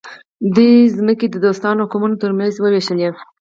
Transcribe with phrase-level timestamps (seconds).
[0.55, 3.09] دوی ځمکې د دوستانو او قومونو ترمنځ وویشلې.